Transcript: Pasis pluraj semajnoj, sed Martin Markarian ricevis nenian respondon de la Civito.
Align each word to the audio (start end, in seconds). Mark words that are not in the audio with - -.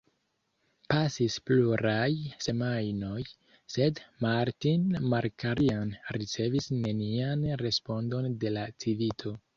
Pasis 0.93 1.35
pluraj 1.49 2.07
semajnoj, 2.45 3.19
sed 3.75 4.01
Martin 4.27 4.87
Markarian 5.15 5.93
ricevis 6.19 6.73
nenian 6.81 7.45
respondon 7.65 8.33
de 8.45 8.57
la 8.57 8.69
Civito. 8.85 9.37